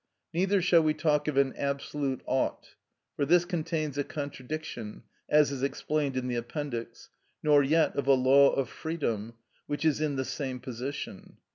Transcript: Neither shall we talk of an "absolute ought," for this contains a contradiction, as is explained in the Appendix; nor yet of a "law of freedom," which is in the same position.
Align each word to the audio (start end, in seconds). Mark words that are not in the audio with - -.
Neither 0.33 0.63
shall 0.63 0.81
we 0.81 0.95
talk 0.95 1.27
of 1.27 1.37
an 1.37 1.53
"absolute 1.55 2.23
ought," 2.25 2.69
for 3.15 3.23
this 3.23 3.45
contains 3.45 3.99
a 3.99 4.03
contradiction, 4.03 5.03
as 5.29 5.51
is 5.51 5.61
explained 5.61 6.17
in 6.17 6.27
the 6.27 6.37
Appendix; 6.37 7.11
nor 7.43 7.61
yet 7.61 7.95
of 7.95 8.07
a 8.07 8.13
"law 8.15 8.49
of 8.51 8.67
freedom," 8.67 9.35
which 9.67 9.85
is 9.85 10.01
in 10.01 10.15
the 10.15 10.25
same 10.25 10.59
position. 10.59 11.37